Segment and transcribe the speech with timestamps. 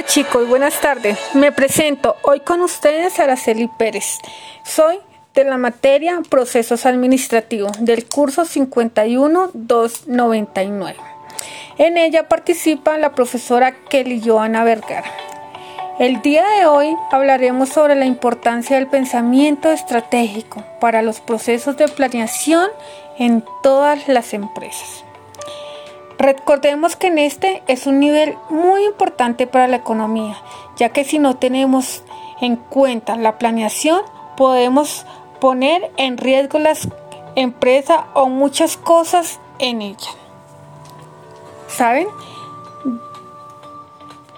[0.00, 1.18] Hola chicos, buenas tardes.
[1.34, 4.16] Me presento hoy con ustedes Araceli Pérez.
[4.64, 4.98] Soy
[5.34, 10.96] de la materia Procesos Administrativos del curso 51299.
[11.76, 15.12] En ella participa la profesora Kelly Joana Vergara.
[15.98, 21.88] El día de hoy hablaremos sobre la importancia del pensamiento estratégico para los procesos de
[21.88, 22.70] planeación
[23.18, 25.04] en todas las empresas.
[26.20, 30.36] Recordemos que en este es un nivel muy importante para la economía,
[30.76, 32.02] ya que si no tenemos
[32.42, 34.02] en cuenta la planeación,
[34.36, 35.06] podemos
[35.40, 36.88] poner en riesgo las
[37.36, 40.10] empresas o muchas cosas en ella.
[41.68, 42.06] ¿Saben?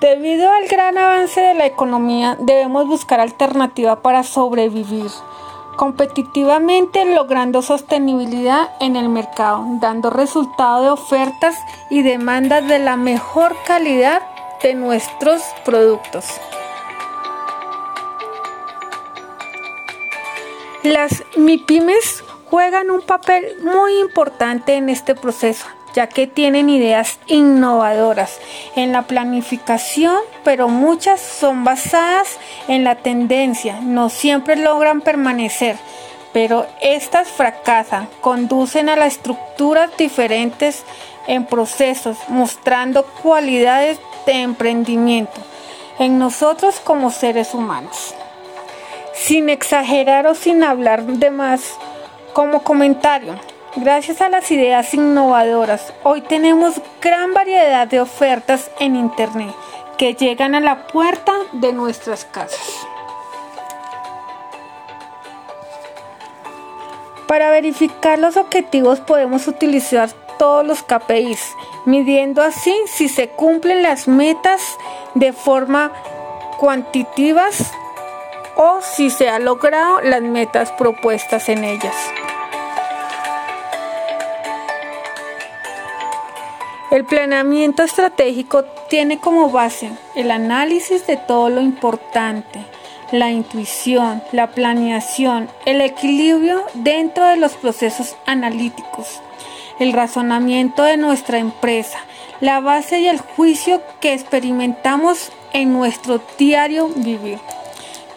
[0.00, 5.10] Debido al gran avance de la economía, debemos buscar alternativas para sobrevivir
[5.76, 11.56] competitivamente logrando sostenibilidad en el mercado, dando resultado de ofertas
[11.90, 14.22] y demandas de la mejor calidad
[14.62, 16.26] de nuestros productos.
[20.82, 25.64] Las MIPIMES juegan un papel muy importante en este proceso,
[25.94, 28.38] ya que tienen ideas innovadoras
[28.76, 35.78] en la planificación, pero muchas son basadas en la tendencia, no siempre logran permanecer,
[36.34, 40.84] pero estas fracasan, conducen a las estructuras diferentes
[41.28, 45.40] en procesos, mostrando cualidades de emprendimiento
[45.98, 48.14] en nosotros como seres humanos.
[49.14, 51.78] Sin exagerar o sin hablar de más,
[52.32, 53.38] como comentario,
[53.74, 59.54] Gracias a las ideas innovadoras, hoy tenemos gran variedad de ofertas en Internet
[59.96, 62.86] que llegan a la puerta de nuestras casas.
[67.26, 74.06] Para verificar los objetivos podemos utilizar todos los KPIs, midiendo así si se cumplen las
[74.06, 74.60] metas
[75.14, 75.92] de forma
[76.58, 77.72] cuantitativas
[78.56, 81.96] o si se han logrado las metas propuestas en ellas.
[86.92, 92.66] El planeamiento estratégico tiene como base el análisis de todo lo importante,
[93.12, 99.22] la intuición, la planeación, el equilibrio dentro de los procesos analíticos,
[99.78, 101.96] el razonamiento de nuestra empresa,
[102.42, 107.38] la base y el juicio que experimentamos en nuestro diario vivir.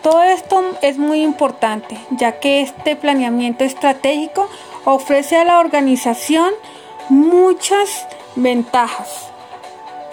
[0.04, 4.50] Todo esto es muy importante, ya que este planeamiento estratégico
[4.84, 6.52] ofrece a la organización
[7.08, 9.32] muchas ventajas,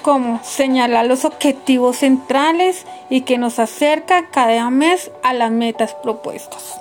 [0.03, 6.81] como señalar los objetivos centrales y que nos acerca cada mes a las metas propuestas.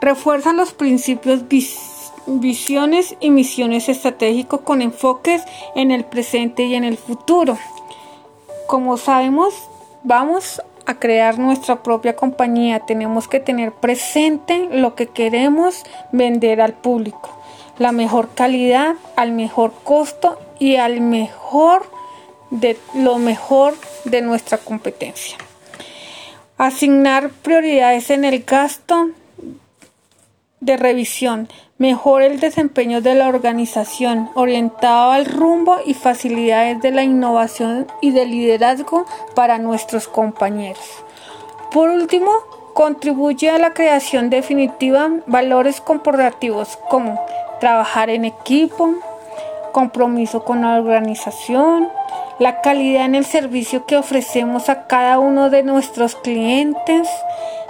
[0.00, 1.44] Refuerza los principios,
[2.26, 5.42] visiones y misiones estratégicos con enfoques
[5.74, 7.58] en el presente y en el futuro.
[8.66, 9.68] Como sabemos,
[10.04, 12.80] vamos a crear nuestra propia compañía.
[12.80, 17.39] Tenemos que tener presente lo que queremos vender al público
[17.80, 21.90] la mejor calidad, al mejor costo y al mejor
[22.50, 23.74] de lo mejor
[24.04, 25.38] de nuestra competencia.
[26.58, 29.08] Asignar prioridades en el gasto
[30.60, 31.48] de revisión.
[31.78, 38.10] Mejor el desempeño de la organización, orientado al rumbo y facilidades de la innovación y
[38.10, 40.84] del liderazgo para nuestros compañeros.
[41.72, 42.30] Por último,
[42.80, 47.22] contribuye a la creación definitiva valores corporativos como
[47.60, 48.94] trabajar en equipo,
[49.70, 51.90] compromiso con la organización,
[52.38, 57.06] la calidad en el servicio que ofrecemos a cada uno de nuestros clientes,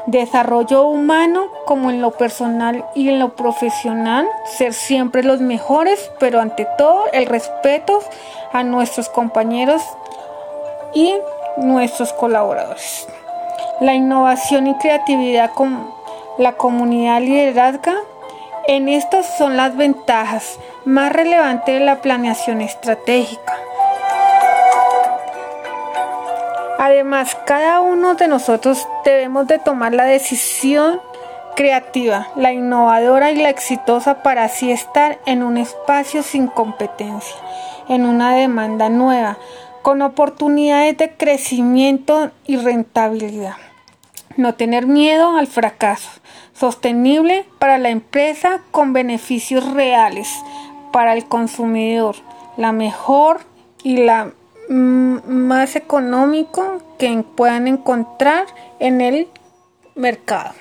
[0.06, 6.40] desarrollo humano como en lo personal y en lo profesional, ser siempre los mejores, pero
[6.40, 7.98] ante todo el respeto
[8.52, 9.82] a nuestros compañeros
[10.94, 11.16] y
[11.56, 13.08] nuestros colaboradores.
[13.80, 15.90] La innovación y creatividad con
[16.38, 17.96] la comunidad liderazga
[18.66, 23.54] en estas son las ventajas más relevantes de la planeación estratégica.
[26.78, 31.00] Además, cada uno de nosotros debemos de tomar la decisión
[31.56, 37.36] creativa, la innovadora y la exitosa para así estar en un espacio sin competencia,
[37.88, 39.36] en una demanda nueva,
[39.82, 43.56] con oportunidades de crecimiento y rentabilidad.
[44.36, 46.10] No tener miedo al fracaso,
[46.52, 50.28] sostenible para la empresa con beneficios reales
[50.92, 52.16] para el consumidor,
[52.56, 53.40] la mejor
[53.82, 54.32] y la
[54.68, 58.46] más económico que puedan encontrar
[58.78, 59.28] en el
[59.96, 60.52] mercado.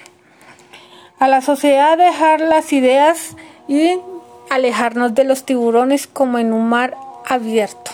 [1.19, 3.35] A la sociedad dejar las ideas
[3.67, 3.99] y
[4.49, 7.88] alejarnos de los tiburones como en un mar abierto.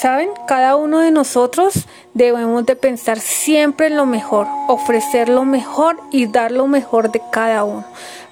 [0.00, 5.96] Saben, cada uno de nosotros Debemos de pensar siempre en lo mejor, ofrecer lo mejor
[6.12, 7.84] y dar lo mejor de cada uno,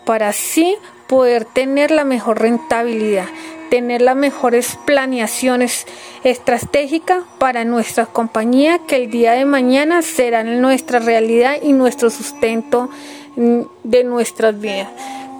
[0.04, 0.76] para así
[1.08, 3.26] poder tener la mejor rentabilidad,
[3.70, 5.88] tener las mejores planeaciones
[6.22, 12.88] estratégicas para nuestra compañía que el día de mañana serán nuestra realidad y nuestro sustento
[13.34, 14.90] mm, de nuestras vidas.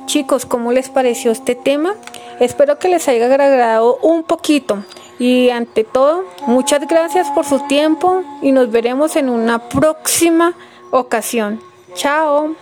[0.06, 1.94] Chicos, ¿cómo les pareció este tema?
[2.40, 4.82] Espero que les haya agradado un poquito.
[5.22, 10.52] Y ante todo, muchas gracias por su tiempo y nos veremos en una próxima
[10.90, 11.60] ocasión.
[11.94, 12.56] Chao.